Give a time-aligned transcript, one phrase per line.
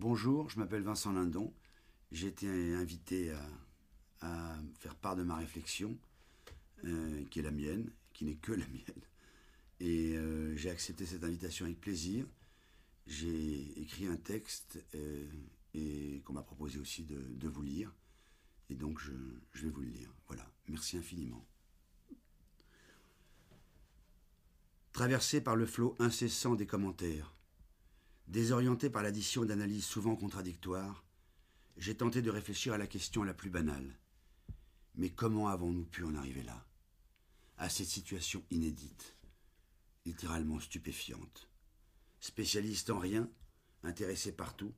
[0.00, 1.52] Bonjour, je m'appelle Vincent Lindon.
[2.12, 3.34] J'ai été invité
[4.20, 5.98] à, faire part de ma réflexion,
[6.84, 9.02] euh, qui est la mienne, qui n'est que la mienne.
[9.80, 12.26] Et euh, j'ai accepté cette invitation avec plaisir.
[13.08, 15.26] J'ai écrit un texte euh,
[15.74, 17.92] et qu'on m'a proposé aussi de, vous lire.
[18.70, 19.10] Et donc je,
[19.50, 20.14] je vais vous le lire.
[20.28, 21.44] Voilà, merci infiniment.
[24.92, 27.34] Traversé par le flot incessant des commentaires,
[28.28, 31.02] Désorienté par l'addition d'analyses souvent contradictoires,
[31.78, 33.98] j'ai tenté de réfléchir à la question la plus banale.
[34.96, 36.66] Mais comment avons-nous pu en arriver là
[37.56, 39.16] À cette situation inédite,
[40.04, 41.48] littéralement stupéfiante?
[42.20, 43.30] Spécialiste en rien,
[43.82, 44.74] intéressé partout,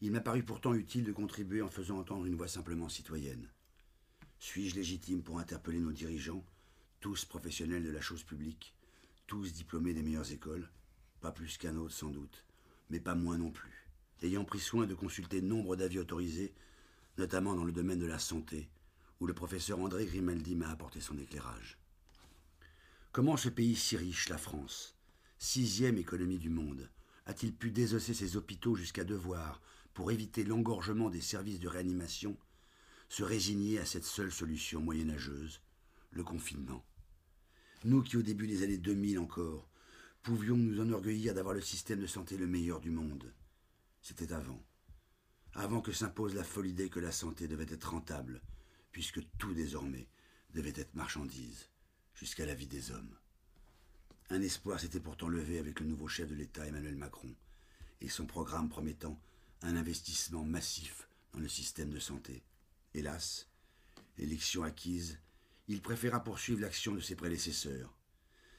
[0.00, 3.50] il m'a paru pourtant utile de contribuer en faisant entendre une voix simplement citoyenne.
[4.38, 6.46] Suis-je légitime pour interpeller nos dirigeants,
[7.00, 8.74] tous professionnels de la chose publique,
[9.26, 10.70] tous diplômés des meilleures écoles?
[11.20, 12.47] Pas plus qu'un autre sans doute
[12.90, 13.88] mais pas moins non plus,
[14.22, 16.54] ayant pris soin de consulter nombre d'avis autorisés,
[17.16, 18.68] notamment dans le domaine de la santé,
[19.20, 21.78] où le professeur André Grimaldi m'a apporté son éclairage.
[23.12, 24.96] Comment ce pays si riche, la France,
[25.38, 26.88] sixième économie du monde,
[27.26, 29.60] a-t-il pu désosser ses hôpitaux jusqu'à devoir,
[29.92, 32.36] pour éviter l'engorgement des services de réanimation,
[33.08, 35.60] se résigner à cette seule solution moyenâgeuse,
[36.12, 36.84] le confinement?
[37.84, 39.68] Nous qui, au début des années 2000 encore,
[40.22, 43.32] pouvions nous enorgueillir d'avoir le système de santé le meilleur du monde.
[44.02, 44.62] C'était avant.
[45.54, 48.42] Avant que s'impose la folle idée que la santé devait être rentable,
[48.92, 50.08] puisque tout désormais
[50.54, 51.68] devait être marchandise,
[52.14, 53.16] jusqu'à la vie des hommes.
[54.30, 57.34] Un espoir s'était pourtant levé avec le nouveau chef de l'État, Emmanuel Macron,
[58.00, 59.18] et son programme promettant
[59.62, 62.42] un investissement massif dans le système de santé.
[62.94, 63.48] Hélas,
[64.18, 65.18] élection acquise,
[65.66, 67.97] il préféra poursuivre l'action de ses prédécesseurs,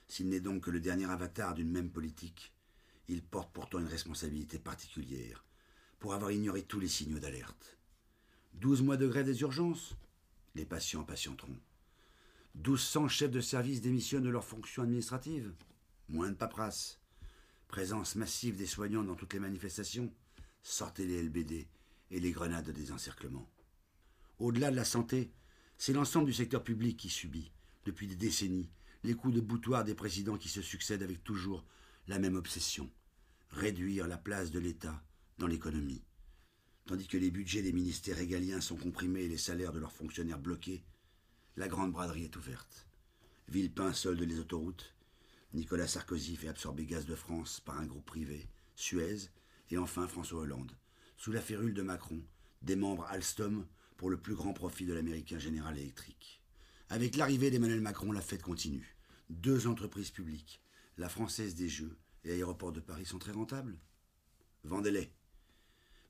[0.09, 2.51] s'il n'est donc que le dernier avatar d'une même politique,
[3.07, 5.45] il porte pourtant une responsabilité particulière
[5.99, 7.77] pour avoir ignoré tous les signaux d'alerte.
[8.53, 9.95] Douze mois de grève des urgences?
[10.55, 11.59] Les patients patienteront.
[12.55, 15.53] Douze cents chefs de service démissionnent de leurs fonctions administratives?
[16.09, 16.99] Moins de paperasse.
[17.67, 20.11] Présence massive des soignants dans toutes les manifestations
[20.61, 21.67] Sortez les LBD
[22.11, 23.49] et les grenades de désencerclement.
[24.39, 25.31] Au-delà de la santé,
[25.77, 27.51] c'est l'ensemble du secteur public qui subit,
[27.85, 28.69] depuis des décennies,
[29.03, 31.65] les coups de boutoir des présidents qui se succèdent avec toujours
[32.07, 32.89] la même obsession
[33.51, 35.03] réduire la place de l'État
[35.37, 36.03] dans l'économie.
[36.85, 40.39] Tandis que les budgets des ministères régaliens sont comprimés et les salaires de leurs fonctionnaires
[40.39, 40.83] bloqués,
[41.55, 42.87] la grande braderie est ouverte.
[43.47, 44.93] Villepin solde les autoroutes,
[45.53, 49.29] Nicolas Sarkozy fait absorber Gaz de France par un groupe privé, Suez,
[49.71, 50.77] et enfin François Hollande,
[51.17, 52.21] sous la férule de Macron,
[52.61, 53.65] des membres Alstom
[53.97, 56.38] pour le plus grand profit de l'américain General Electric.
[56.91, 58.97] Avec l'arrivée d'Emmanuel Macron, la fête continue.
[59.29, 60.59] Deux entreprises publiques,
[60.97, 63.77] la Française des Jeux et Aéroports de Paris, sont très rentables.
[64.63, 65.11] Vendez-les.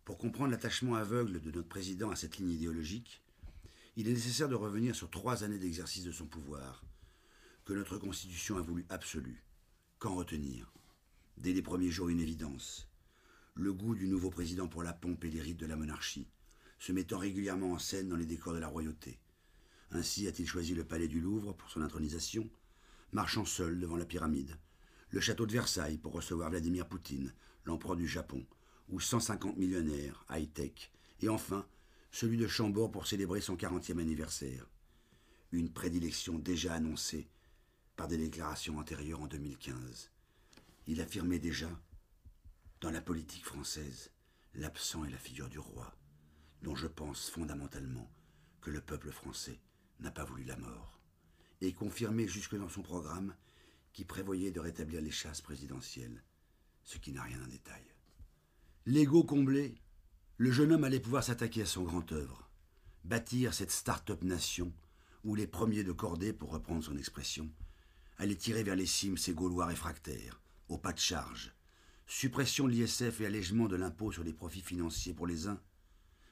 [0.05, 3.21] Pour comprendre l'attachement aveugle de notre président à cette ligne idéologique,
[3.97, 6.81] il est nécessaire de revenir sur trois années d'exercice de son pouvoir,
[7.65, 9.43] que notre Constitution a voulu absolue.
[9.99, 10.71] Qu'en retenir?
[11.35, 12.87] Dès les premiers jours, une évidence.
[13.53, 16.29] Le goût du nouveau président pour la pompe et les rites de la monarchie,
[16.79, 19.19] se mettant régulièrement en scène dans les décors de la royauté.
[19.91, 22.47] Ainsi a-t-il choisi le palais du Louvre pour son intronisation,
[23.11, 24.55] marchant seul devant la pyramide,
[25.09, 27.33] le château de Versailles pour recevoir Vladimir Poutine,
[27.65, 28.45] l'empereur du Japon,
[28.89, 30.91] ou 150 millionnaires, high-tech,
[31.21, 31.65] et enfin
[32.11, 34.67] celui de Chambord pour célébrer son 40e anniversaire.
[35.51, 37.27] Une prédilection déjà annoncée
[37.95, 40.11] par des déclarations antérieures en 2015.
[40.87, 41.69] Il affirmait déjà,
[42.81, 44.11] dans la politique française,
[44.53, 45.95] l'absent est la figure du roi,
[46.61, 48.09] dont je pense fondamentalement
[48.61, 49.59] que le peuple français
[49.99, 50.99] n'a pas voulu la mort,
[51.61, 53.35] et confirmé jusque dans son programme
[53.93, 56.23] qui prévoyait de rétablir les chasses présidentielles,
[56.83, 57.83] ce qui n'a rien d'un détail.
[58.85, 59.75] L'ego comblé,
[60.37, 62.49] le jeune homme allait pouvoir s'attaquer à son grand œuvre,
[63.03, 64.73] bâtir cette start-up nation
[65.23, 67.51] où les premiers de cordée, pour reprendre son expression,
[68.17, 71.53] allaient tirer vers les cimes ces Gaulois réfractaires, au pas de charge,
[72.07, 75.61] suppression de l'ISF et allègement de l'impôt sur les profits financiers pour les uns,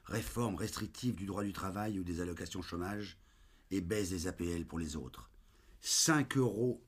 [0.06, 3.19] réforme restrictive du droit du travail ou des allocations chômage,
[3.72, 5.30] et baisse des APL pour les autres.
[5.81, 6.84] 5 euros,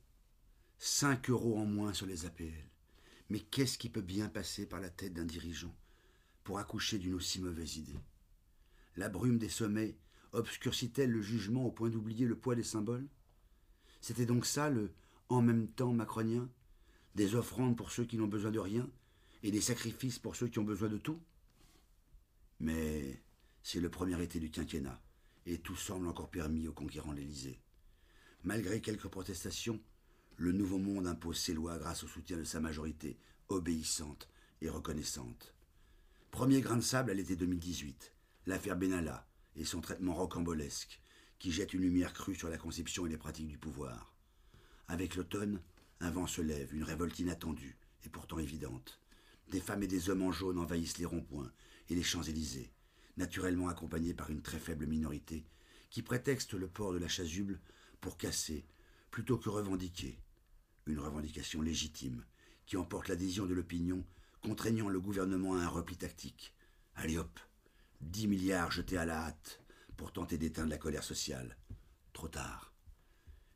[0.78, 2.68] 5 euros en moins sur les APL.
[3.28, 5.74] Mais qu'est-ce qui peut bien passer par la tête d'un dirigeant
[6.42, 8.00] pour accoucher d'une aussi mauvaise idée?
[8.96, 9.96] La brume des sommets
[10.32, 13.08] obscurcit-elle le jugement au point d'oublier le poids des symboles?
[14.00, 14.92] C'était donc ça le
[15.28, 16.48] en même temps macronien
[17.14, 18.88] Des offrandes pour ceux qui n'ont besoin de rien
[19.42, 21.20] et des sacrifices pour ceux qui ont besoin de tout?
[22.58, 23.22] Mais
[23.62, 25.00] c'est le premier été du quinquennat
[25.50, 27.60] et tout semble encore permis aux conquérants de l'Élysée.
[28.44, 29.80] Malgré quelques protestations,
[30.36, 33.18] le Nouveau Monde impose ses lois grâce au soutien de sa majorité
[33.48, 34.28] obéissante
[34.60, 35.52] et reconnaissante.
[36.30, 38.12] Premier grain de sable à l'été 2018,
[38.46, 39.26] l'affaire Benalla
[39.56, 41.00] et son traitement rocambolesque,
[41.40, 44.14] qui jette une lumière crue sur la conception et les pratiques du pouvoir.
[44.86, 45.60] Avec l'automne,
[45.98, 49.00] un vent se lève, une révolte inattendue et pourtant évidente.
[49.48, 51.50] Des femmes et des hommes en jaune envahissent les ronds-points
[51.88, 52.70] et les Champs-Élysées,
[53.20, 55.44] naturellement accompagnés par une très faible minorité
[55.90, 57.60] qui prétexte le port de la chasuble
[58.00, 58.64] pour casser
[59.10, 60.18] plutôt que revendiquer.
[60.86, 62.24] Une revendication légitime
[62.64, 64.04] qui emporte l'adhésion de l'opinion,
[64.40, 66.54] contraignant le gouvernement à un repli tactique.
[66.94, 67.38] Allez hop,
[68.00, 69.60] dix milliards jetés à la hâte
[69.98, 71.58] pour tenter d'éteindre la colère sociale.
[72.14, 72.72] Trop tard.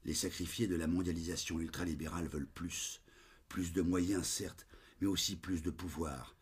[0.04, 3.00] Les sacrifiés de la mondialisation ultralibérale veulent plus,
[3.48, 4.66] plus de moyens certes,
[5.00, 6.36] mais aussi plus de pouvoir,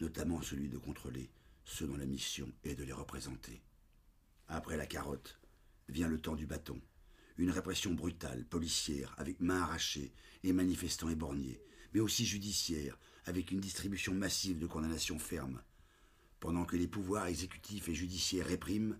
[0.00, 1.30] notamment celui de contrôler
[1.68, 3.60] ceux dont la mission est de les représenter.
[4.48, 5.38] Après la carotte,
[5.88, 6.80] vient le temps du bâton.
[7.36, 10.12] Une répression brutale, policière, avec mains arrachées
[10.42, 11.60] et manifestants éborgnés,
[11.92, 15.62] mais aussi judiciaire, avec une distribution massive de condamnations fermes.
[16.40, 18.98] Pendant que les pouvoirs exécutifs et judiciaires répriment,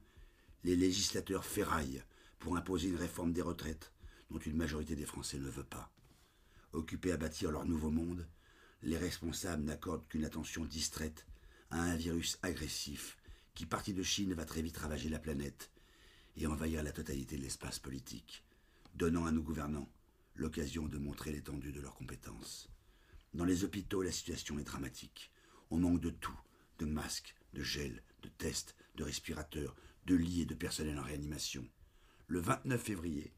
[0.62, 2.04] les législateurs ferraillent
[2.38, 3.92] pour imposer une réforme des retraites
[4.30, 5.90] dont une majorité des Français ne veut pas.
[6.74, 8.28] Occupés à bâtir leur nouveau monde,
[8.82, 11.26] les responsables n'accordent qu'une attention distraite
[11.70, 13.16] à un virus agressif
[13.54, 15.70] qui, parti de Chine, va très vite ravager la planète
[16.36, 18.44] et envahir la totalité de l'espace politique,
[18.94, 19.88] donnant à nos gouvernants
[20.36, 22.68] l'occasion de montrer l'étendue de leurs compétences.
[23.34, 25.30] Dans les hôpitaux, la situation est dramatique.
[25.70, 26.38] On manque de tout,
[26.78, 29.76] de masques, de gel, de tests, de respirateurs,
[30.06, 31.68] de lits et de personnel en réanimation.
[32.28, 33.32] Le 29 février,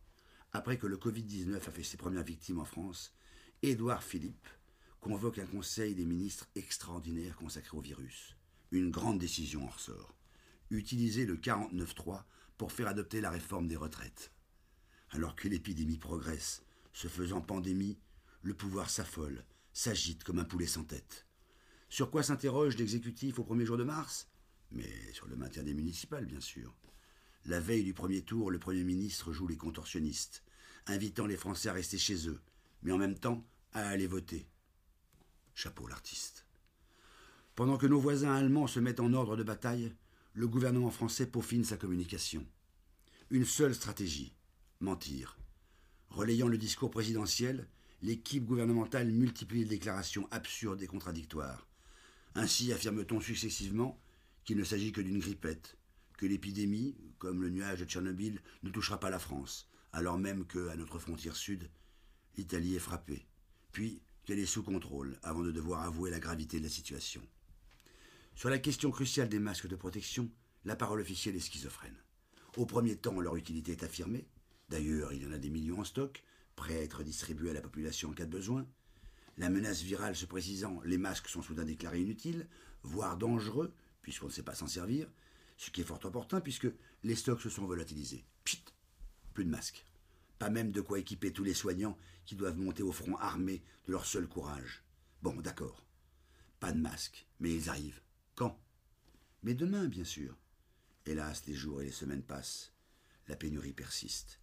[0.52, 3.14] après que le Covid-19 a fait ses premières victimes en France,
[3.62, 4.48] Édouard Philippe
[5.00, 8.36] convoque un conseil des ministres extraordinaire consacré au virus.
[8.70, 10.14] Une grande décision en ressort.
[10.70, 12.22] Utiliser le 49.3
[12.58, 14.32] pour faire adopter la réforme des retraites.
[15.10, 16.62] Alors que l'épidémie progresse,
[16.92, 17.98] se faisant pandémie,
[18.42, 21.26] le pouvoir s'affole, s'agite comme un poulet sans tête.
[21.88, 24.28] Sur quoi s'interroge l'exécutif au premier jour de mars?
[24.70, 26.74] Mais sur le maintien des municipales, bien sûr.
[27.46, 30.44] La veille du premier tour, le Premier ministre joue les contorsionnistes,
[30.86, 32.40] invitant les Français à rester chez eux,
[32.82, 34.46] mais en même temps à aller voter.
[35.60, 36.46] Chapeau l'artiste.
[37.54, 39.92] Pendant que nos voisins allemands se mettent en ordre de bataille,
[40.32, 42.46] le gouvernement français peaufine sa communication.
[43.28, 44.32] Une seule stratégie
[44.80, 45.36] mentir.
[46.08, 47.68] Relayant le discours présidentiel,
[48.00, 51.68] l'équipe gouvernementale multiplie les déclarations absurdes et contradictoires.
[52.34, 54.00] Ainsi affirme-t-on successivement
[54.44, 55.76] qu'il ne s'agit que d'une grippette,
[56.16, 60.68] que l'épidémie, comme le nuage de Tchernobyl, ne touchera pas la France, alors même que,
[60.68, 61.68] à notre frontière sud,
[62.38, 63.26] l'Italie est frappée,
[63.72, 67.20] puis qu'elle est sous contrôle, avant de devoir avouer la gravité de la situation.
[68.36, 70.30] Sur la question cruciale des masques de protection,
[70.64, 71.96] la parole officielle est schizophrène.
[72.56, 74.28] Au premier temps, leur utilité est affirmée.
[74.68, 76.22] D'ailleurs, il y en a des millions en stock,
[76.54, 78.68] prêts à être distribués à la population en cas de besoin.
[79.36, 82.46] La menace virale se précisant, les masques sont soudain déclarés inutiles,
[82.84, 85.08] voire dangereux, puisqu'on ne sait pas s'en servir,
[85.56, 86.68] ce qui est fort opportun puisque
[87.02, 88.24] les stocks se sont volatilisés.
[88.44, 88.62] Pchit
[89.34, 89.84] Plus de masques.
[90.38, 91.98] Pas même de quoi équiper tous les soignants
[92.30, 94.84] qui doivent monter au front armés de leur seul courage.
[95.20, 95.84] Bon, d'accord.
[96.60, 98.00] Pas de masques, mais ils arrivent.
[98.36, 98.56] Quand?
[99.42, 100.38] Mais demain, bien sûr.
[101.06, 102.72] Hélas, les jours et les semaines passent.
[103.26, 104.38] La pénurie persiste.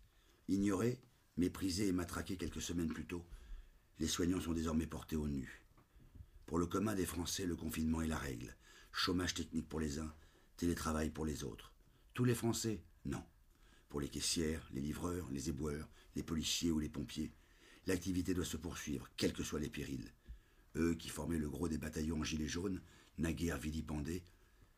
[0.50, 1.00] Ignorés,
[1.38, 3.26] méprisés et matraqués quelques semaines plus tôt,
[4.00, 5.64] les soignants sont désormais portés au nu.
[6.46, 8.58] Pour le commun des Français, le confinement est la règle.
[8.92, 10.14] Chômage technique pour les uns,
[10.58, 11.72] télétravail pour les autres.
[12.14, 12.84] Tous les Français?
[13.06, 13.24] Non.
[13.88, 17.32] Pour les caissières, les livreurs, les éboueurs, les policiers ou les pompiers,
[17.88, 20.14] l'activité doit se poursuivre, quels que soient les périls.
[20.76, 22.82] Eux qui formaient le gros des bataillons en gilets jaunes
[23.18, 24.24] naguère vilipendés,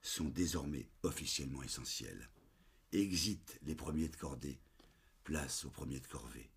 [0.01, 2.29] sont désormais officiellement essentiels.
[2.93, 4.59] Exit les premiers de cordée,
[5.23, 6.49] place aux premiers de corvée.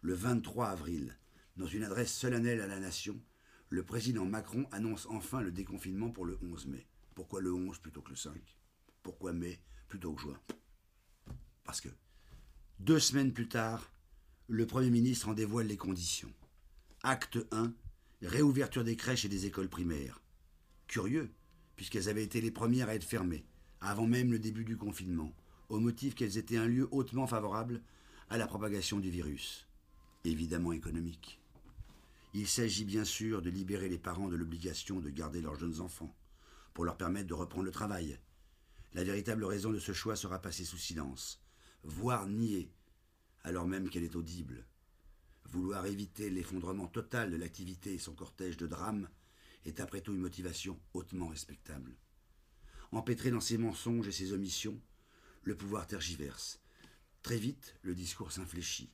[0.00, 1.16] Le 23 avril,
[1.56, 3.20] dans une adresse solennelle à la nation,
[3.68, 6.86] le président Macron annonce enfin le déconfinement pour le 11 mai.
[7.14, 8.34] Pourquoi le 11 plutôt que le 5
[9.02, 10.40] Pourquoi mai plutôt que juin?
[11.64, 11.90] Parce que
[12.78, 13.92] deux semaines plus tard,
[14.50, 16.32] le Premier ministre en dévoile les conditions.
[17.04, 17.72] Acte 1,
[18.20, 20.20] réouverture des crèches et des écoles primaires.
[20.88, 21.30] Curieux,
[21.76, 23.44] puisqu'elles avaient été les premières à être fermées,
[23.80, 25.32] avant même le début du confinement,
[25.68, 27.80] au motif qu'elles étaient un lieu hautement favorable
[28.28, 29.68] à la propagation du virus.
[30.24, 31.40] Évidemment économique.
[32.34, 36.12] Il s'agit bien sûr de libérer les parents de l'obligation de garder leurs jeunes enfants,
[36.74, 38.18] pour leur permettre de reprendre le travail.
[38.94, 41.40] La véritable raison de ce choix sera passée sous silence,
[41.84, 42.72] voire niée,
[43.44, 44.66] alors même qu'elle est audible.
[45.44, 49.08] Vouloir éviter l'effondrement total de l'activité et son cortège de drames
[49.64, 51.96] est après tout une motivation hautement respectable.
[52.92, 54.80] Empêtré dans ses mensonges et ses omissions,
[55.42, 56.60] le pouvoir tergiverse.
[57.22, 58.90] Très vite, le discours s'infléchit.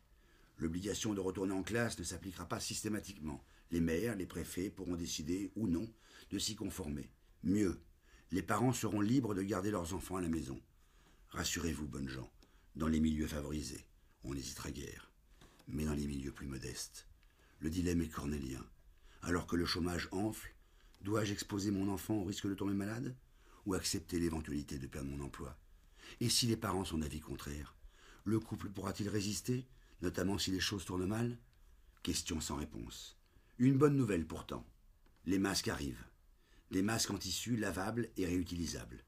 [0.58, 3.44] L'obligation de retourner en classe ne s'appliquera pas systématiquement.
[3.70, 5.88] Les maires, les préfets pourront décider ou non
[6.30, 7.10] de s'y conformer.
[7.42, 7.80] Mieux,
[8.32, 10.60] Les parents seront libres de garder leurs enfants à la maison.
[11.28, 12.28] Rassurez-vous, bonnes gens,
[12.74, 13.86] dans les milieux favorisés,
[14.24, 15.10] on n'hésitera guère.
[15.68, 17.06] Mais dans les milieux plus modestes,
[17.60, 18.64] le dilemme est cornélien.
[19.22, 20.54] Alors que le chômage enfle,
[21.00, 23.16] dois-je exposer mon enfant au risque de tomber malade
[23.64, 25.58] Ou accepter l'éventualité de perdre mon emploi?
[26.20, 27.74] Et si les parents sont d'avis contraire,
[28.24, 29.66] le couple pourra-t-il résister,
[30.02, 31.36] notamment si les choses tournent mal?
[32.02, 33.16] Question sans réponse.
[33.58, 34.64] Une bonne nouvelle pourtant.
[35.24, 36.04] Les masques arrivent.
[36.70, 39.02] Des masques en tissu lavables et réutilisables.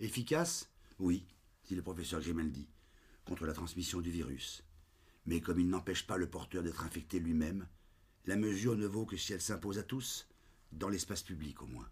[0.00, 1.24] Efficaces Oui,
[1.66, 2.68] dit le professeur Grimaldi,
[3.24, 4.64] contre la transmission du virus.
[5.26, 7.66] Mais comme il n'empêche pas le porteur d'être infecté lui-même,
[8.26, 10.28] la mesure ne vaut que si elle s'impose à tous,
[10.72, 11.88] dans l'espace public au moins.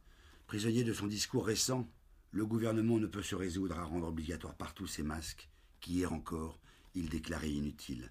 [0.47, 1.89] Prisonnier de son discours récent,
[2.33, 5.49] le gouvernement ne peut se résoudre à rendre obligatoire partout ces masques
[5.81, 6.61] qu'hier encore
[6.95, 8.11] il déclarait inutiles.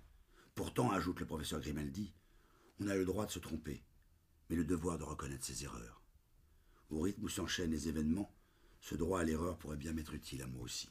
[0.55, 2.13] Pourtant, ajoute le professeur Grimaldi,
[2.79, 3.83] on a le droit de se tromper,
[4.49, 6.01] mais le devoir de reconnaître ses erreurs.
[6.89, 8.33] Au rythme où s'enchaînent les événements,
[8.81, 10.89] ce droit à l'erreur pourrait bien m'être utile à moi aussi.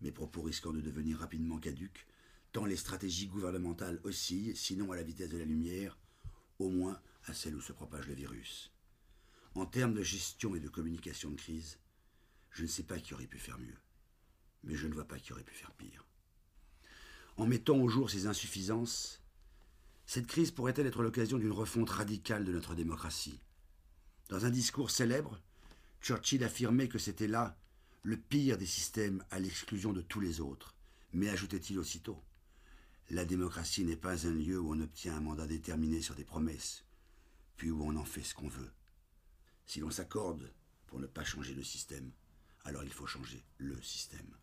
[0.00, 2.06] Mes propos risquant de devenir rapidement caduques,
[2.52, 5.98] tant les stratégies gouvernementales oscillent, sinon à la vitesse de la lumière,
[6.58, 8.72] au moins à celle où se propage le virus.
[9.54, 11.78] En termes de gestion et de communication de crise,
[12.50, 13.78] je ne sais pas qui aurait pu faire mieux,
[14.64, 16.06] mais je ne vois pas qui aurait pu faire pire.
[17.36, 19.22] En mettant au jour ces insuffisances,
[20.06, 23.40] cette crise pourrait-elle être l'occasion d'une refonte radicale de notre démocratie?
[24.28, 25.40] Dans un discours célèbre,
[26.00, 27.59] Churchill affirmait que c'était là
[28.02, 30.74] le pire des systèmes à l'exclusion de tous les autres.
[31.12, 32.22] Mais ajoutait-il aussitôt,
[33.10, 36.84] la démocratie n'est pas un lieu où on obtient un mandat déterminé sur des promesses,
[37.56, 38.70] puis où on en fait ce qu'on veut.
[39.66, 40.52] Si l'on s'accorde
[40.86, 42.12] pour ne pas changer le système,
[42.64, 44.36] alors il faut changer le système.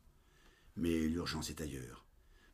[0.75, 2.05] Mais l'urgence est ailleurs.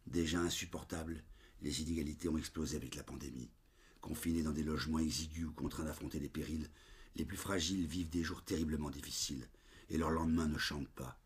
[0.06, 1.24] Déjà insupportable,
[1.62, 3.52] les inégalités ont explosé avec la pandémie.
[4.00, 6.70] Confinés dans des logements exigus ou contraints d'affronter les périls,
[7.16, 9.48] les plus fragiles vivent des jours terriblement difficiles,
[9.90, 11.20] et leur lendemain ne chante pas.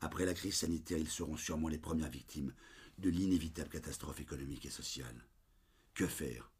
[0.00, 2.52] Après la crise sanitaire, ils seront sûrement les premières victimes
[2.98, 5.26] de l'inévitable catastrophe économique et sociale.
[5.94, 6.50] Que faire?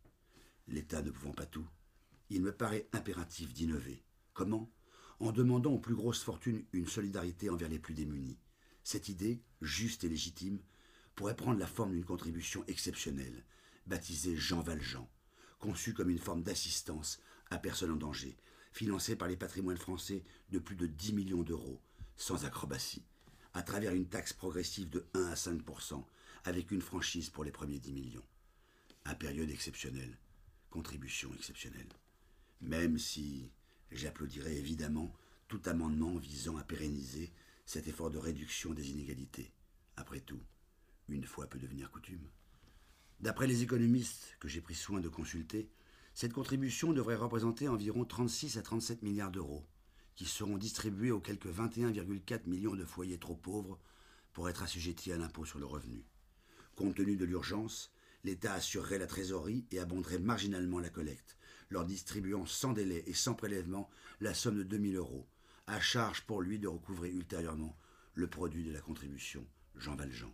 [0.69, 1.69] L'État ne pouvant pas tout,
[2.31, 4.05] il me paraît impératif d'innover.
[4.33, 4.71] Comment?
[5.21, 8.39] En demandant aux plus grosses fortunes une solidarité envers les plus démunis.
[8.85, 10.61] Cette idée, juste et légitime,
[11.15, 13.45] pourrait prendre la forme d'une contribution exceptionnelle,
[13.87, 15.09] baptisée Jean Valjean,
[15.59, 18.37] conçue comme une forme d'assistance à personnes en danger,
[18.73, 21.81] financée par les patrimoines français de plus de 10 millions d'euros,
[22.17, 23.03] sans acrobatie,
[23.55, 26.05] à travers une taxe progressive de 1 à 5%
[26.45, 28.25] avec une franchise pour les premiers 10 millions.
[29.05, 30.17] À période exceptionnelle,
[30.71, 31.89] contribution exceptionnelle.
[32.61, 33.51] Même si
[33.91, 35.13] j'applaudirais évidemment
[35.49, 37.33] tout amendement visant à pérenniser
[37.67, 39.53] cet effort de réduction des inégalités.
[39.97, 40.41] Après tout,
[41.09, 42.27] une fois peut devenir coutume.
[43.21, 45.69] D'après les économistes que j'ai pris soin de consulter,
[46.15, 49.67] cette contribution devrait représenter environ 36 à 37 milliards d'euros,
[50.15, 53.79] qui seront distribués aux quelques 21,4 millions de foyers trop pauvres
[54.33, 56.05] pour être assujettis à l'impôt sur le revenu.
[56.77, 57.93] Compte tenu de l'urgence,
[58.25, 61.37] l'État assurerait la trésorerie et abonderait marginalement la collecte,
[61.71, 63.89] leur distribuant sans délai et sans prélèvement
[64.21, 65.27] la somme de 2000 euros,
[65.67, 67.77] à charge pour lui de recouvrer ultérieurement
[68.15, 70.33] le produit de la contribution, Jean Valjean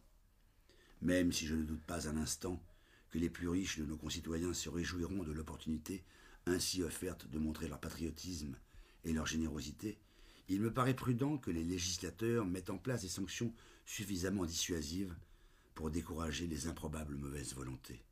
[1.00, 2.60] même si je ne doute pas un instant
[3.10, 6.04] que les plus riches de nos concitoyens se réjouiront de l'opportunité
[6.46, 8.56] ainsi offerte de montrer leur patriotisme
[9.04, 9.98] et leur générosité,
[10.48, 13.52] il me paraît prudent que les législateurs mettent en place des sanctions
[13.84, 15.14] suffisamment dissuasives
[15.74, 18.02] pour décourager les improbables mauvaises volontés.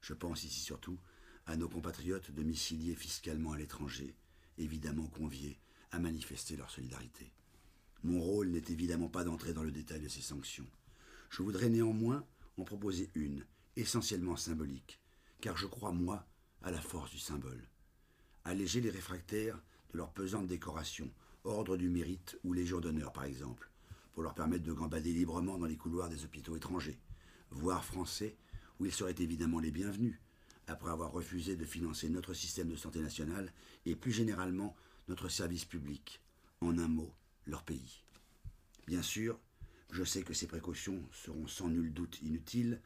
[0.00, 0.98] Je pense ici surtout
[1.46, 4.14] à nos compatriotes domiciliés fiscalement à l'étranger,
[4.58, 5.58] évidemment conviés
[5.90, 7.32] à manifester leur solidarité.
[8.02, 10.66] Mon rôle n'est évidemment pas d'entrer dans le détail de ces sanctions.
[11.30, 12.24] Je voudrais néanmoins
[12.56, 13.44] en proposer une,
[13.76, 15.00] essentiellement symbolique,
[15.40, 16.26] car je crois, moi,
[16.62, 17.62] à la force du symbole.
[18.44, 19.60] Alléger les réfractaires
[19.92, 21.10] de leur pesante décoration,
[21.44, 23.70] ordre du mérite ou légion d'honneur par exemple,
[24.12, 26.98] pour leur permettre de gambader librement dans les couloirs des hôpitaux étrangers,
[27.50, 28.36] voire français,
[28.80, 30.18] où ils seraient évidemment les bienvenus,
[30.66, 33.52] après avoir refusé de financer notre système de santé nationale
[33.84, 34.74] et plus généralement
[35.08, 36.20] notre service public,
[36.60, 37.12] en un mot,
[37.46, 38.02] leur pays.
[38.86, 39.38] Bien sûr,
[39.90, 42.80] je sais que ces précautions seront sans nul doute inutiles,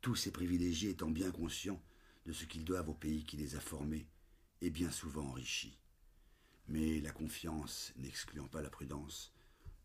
[0.00, 1.82] tous ces privilégiés étant bien conscients
[2.26, 4.08] de ce qu'ils doivent au pays qui les a formés
[4.60, 5.78] et bien souvent enrichis.
[6.68, 9.32] Mais la confiance n'excluant pas la prudence,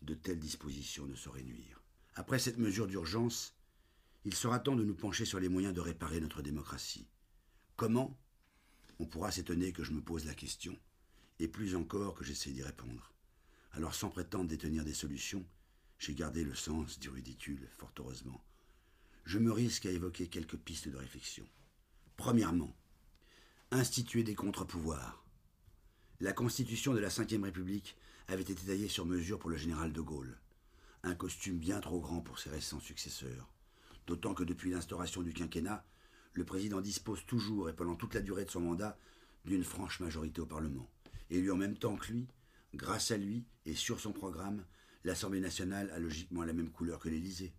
[0.02, 1.82] de telles dispositions ne sauraient nuire.
[2.16, 3.56] Après cette mesure d'urgence,
[4.26, 7.08] il sera temps de nous pencher sur les moyens de réparer notre démocratie.
[7.76, 8.20] Comment?
[9.00, 10.78] On pourra s'étonner que je me pose la question,
[11.40, 13.14] et plus encore que j'essaie d'y répondre.
[13.72, 15.46] Alors sans prétendre détenir des solutions,
[15.98, 18.44] j'ai gardé le sens du ridicule, fort heureusement.
[19.26, 21.46] Je me risque à évoquer quelques pistes de réflexion.
[22.18, 22.76] Premièrement,
[23.72, 25.24] instituer des contre-pouvoirs.
[26.20, 27.96] La Constitution de la Ve République
[28.28, 30.40] avait été taillé sur mesure pour le général de Gaulle.
[31.04, 33.50] Un costume bien trop grand pour ses récents successeurs.
[34.08, 35.86] D'autant que depuis l'instauration du quinquennat,
[36.34, 38.98] le président dispose toujours et pendant toute la durée de son mandat
[39.46, 40.90] d'une franche majorité au Parlement.
[41.30, 42.28] Et lui en même temps que lui,
[42.74, 44.66] grâce à lui et sur son programme,
[45.06, 47.54] l'Assemblée nationale a logiquement la même couleur que l'Élysée.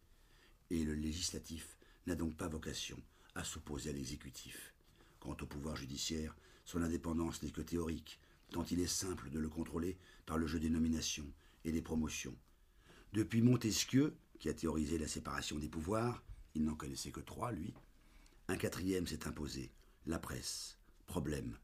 [0.71, 3.01] Et le législatif n'a donc pas vocation
[3.35, 4.75] à s'opposer à l'exécutif.
[5.21, 9.49] Quant au pouvoir judiciaire, son indépendance n'est que théorique, tant il est simple de le
[9.49, 11.31] contrôler par le jeu des nominations
[11.65, 12.37] et des promotions.
[13.13, 16.23] Depuis Montesquieu, qui a théorisé la séparation des pouvoirs,
[16.55, 17.75] il n'en connaissait que trois, lui,
[18.49, 19.73] un quatrième s'est imposé,
[20.07, 20.79] la presse.
[21.07, 21.57] Problème.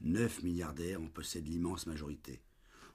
[0.00, 2.42] Neuf milliardaires en possèdent l'immense majorité.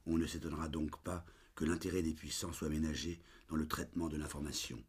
[0.05, 1.25] On ne s'étonnera donc pas
[1.55, 4.83] que l'intérêt des puissants soit ménagé dans le traitement de l'information.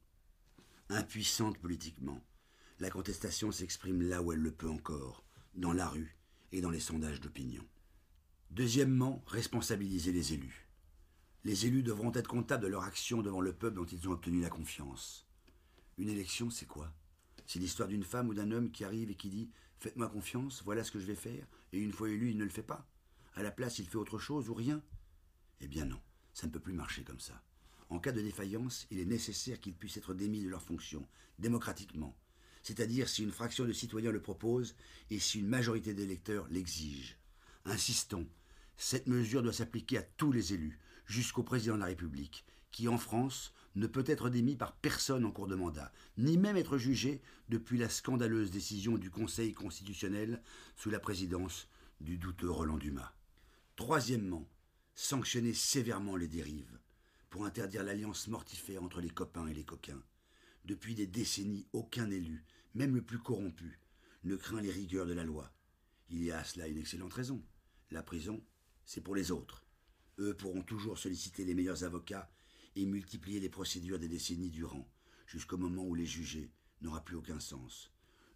[0.95, 2.23] Impuissante politiquement,
[2.79, 6.19] la contestation s'exprime là où elle le peut encore, dans la rue
[6.53, 7.65] et dans les sondages d'opinion.
[8.51, 10.69] Deuxièmement, responsabiliser les élus.
[11.45, 14.43] Les élus devront être comptables de leur action devant le peuple dont ils ont obtenu
[14.43, 15.27] la confiance.
[15.97, 16.93] Une élection, c'est quoi?
[17.47, 20.85] C'est l'histoire d'une femme ou d'un homme qui arrive et qui dit Faites-moi confiance, voilà
[20.85, 22.87] ce que je vais faire, et une fois élu, il ne le fait pas.
[23.35, 24.83] À la place, il fait autre chose ou rien?
[25.63, 26.03] Eh bien non,
[26.35, 27.43] ça ne peut plus marcher comme ça.
[27.93, 31.07] En cas de défaillance, il est nécessaire qu'ils puissent être démis de leurs fonctions,
[31.39, 32.17] démocratiquement,
[32.63, 34.75] c'est-à-dire si une fraction de citoyens le propose
[35.11, 37.19] et si une majorité d'électeurs l'exige.
[37.67, 38.27] Insistons,
[38.79, 42.97] cette mesure doit s'appliquer à tous les élus, jusqu'au président de la République, qui en
[42.97, 47.21] France ne peut être démis par personne en cours de mandat, ni même être jugé
[47.51, 50.43] depuis la scandaleuse décision du Conseil constitutionnel
[50.77, 51.69] sous la présidence
[52.01, 53.13] du douteux Roland Dumas.
[53.77, 54.49] Troisièmement,
[54.95, 56.79] sanctionner sévèrement les dérives,
[57.33, 60.03] pour interdire l'alliance mortifère entre les copains et les coquins.
[60.67, 63.81] Depuis des décennies, aucun élu, même le plus corrompu,
[64.25, 65.51] ne craint les rigueurs de la loi.
[66.11, 67.43] Il y a à cela une excellente raison.
[67.91, 68.45] La prison,
[68.85, 69.65] c'est pour les autres.
[70.19, 72.31] Eux pourront toujours solliciter les meilleurs avocats
[72.77, 74.87] et multiplier les procédures des décennies durant,
[75.27, 76.51] jusqu'au moment où les juger
[76.83, 77.91] n'aura plus aucun sens.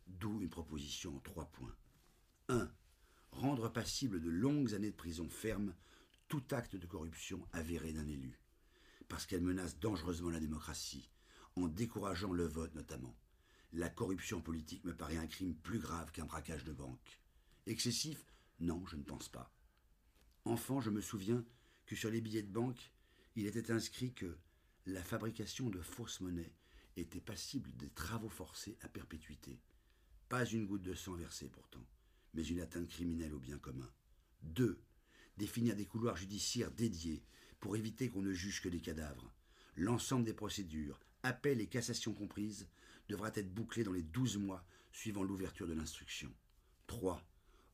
[0.06, 1.76] D'où une proposition en trois points.
[2.48, 2.72] 1.
[3.32, 5.74] Rendre passible de longues années de prison ferme
[6.28, 8.40] tout acte de corruption avéré d'un élu,
[9.08, 11.10] parce qu'elle menace dangereusement la démocratie,
[11.56, 13.16] en décourageant le vote notamment.
[13.72, 17.20] La corruption politique me paraît un crime plus grave qu'un braquage de banque.
[17.66, 18.24] Excessif?
[18.60, 19.52] Non, je ne pense pas.
[20.44, 21.44] Enfant, je me souviens
[21.86, 22.92] que sur les billets de banque,
[23.34, 24.38] il était inscrit que
[24.86, 26.54] la fabrication de fausses monnaies
[26.96, 29.60] était passible des travaux forcés à perpétuité.
[30.28, 31.84] Pas une goutte de sang versée pourtant,
[32.34, 33.90] mais une atteinte criminelle au bien commun.
[34.42, 34.80] 2.
[35.36, 37.22] Définir des couloirs judiciaires dédiés
[37.66, 39.34] pour éviter qu'on ne juge que des cadavres.
[39.74, 42.68] L'ensemble des procédures, appels et cassations comprises,
[43.08, 46.32] devra être bouclé dans les 12 mois suivant l'ouverture de l'instruction.
[46.86, 47.20] 3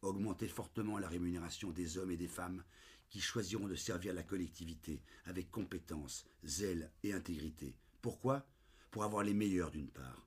[0.00, 2.64] augmenter fortement la rémunération des hommes et des femmes
[3.10, 7.76] qui choisiront de servir la collectivité avec compétence, zèle et intégrité.
[8.00, 8.46] Pourquoi?
[8.90, 10.26] Pour avoir les meilleurs d'une part,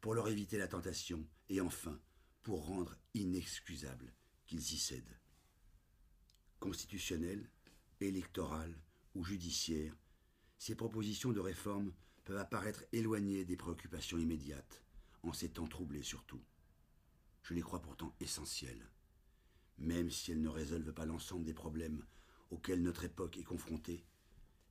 [0.00, 1.98] pour leur éviter la tentation et enfin
[2.44, 4.14] pour rendre inexcusable
[4.46, 5.18] qu'ils y cèdent.
[6.60, 7.50] Constitutionnel,
[8.00, 8.72] électoral
[9.14, 9.96] ou judiciaire,
[10.58, 11.92] ces propositions de réforme
[12.24, 14.82] peuvent apparaître éloignées des préoccupations immédiates,
[15.22, 16.40] en ces temps troublés surtout.
[17.42, 18.90] Je les crois pourtant essentielles
[19.80, 22.04] même si elles ne résolvent pas l'ensemble des problèmes
[22.50, 24.04] auxquels notre époque est confrontée,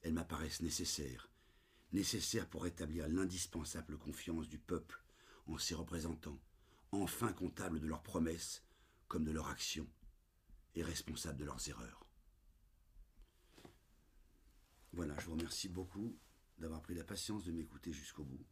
[0.01, 1.29] elles m'apparaissent nécessaires,
[1.91, 5.01] nécessaires pour rétablir l'indispensable confiance du peuple
[5.47, 6.39] en ses représentants,
[6.91, 8.63] enfin comptables de leurs promesses
[9.07, 9.87] comme de leurs actions,
[10.75, 12.05] et responsables de leurs erreurs.
[14.93, 16.17] Voilà, je vous remercie beaucoup
[16.57, 18.45] d'avoir pris la patience de m'écouter jusqu'au bout.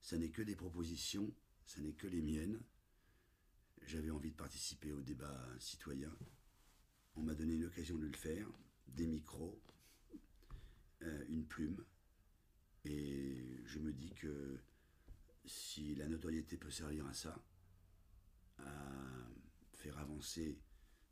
[0.00, 2.62] Ce n'est que des propositions, ce n'est que les miennes
[3.86, 6.14] j'avais envie de participer au débat citoyen.
[7.16, 8.48] On m'a donné l'occasion de le faire,
[8.88, 9.60] des micros,
[11.02, 11.84] euh, une plume,
[12.84, 14.58] et je me dis que
[15.44, 17.44] si la notoriété peut servir à ça,
[18.58, 19.28] à
[19.74, 20.58] faire avancer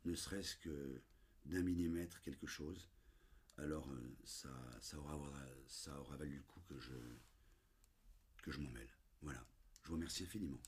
[0.05, 1.01] ne serait-ce que
[1.45, 2.89] d'un millimètre quelque chose,
[3.57, 5.19] alors euh, ça, ça, aura,
[5.67, 6.93] ça aura valu le coup que je,
[8.43, 8.89] que je m'en mêle.
[9.21, 9.45] Voilà.
[9.81, 10.61] Je vous remercie infiniment.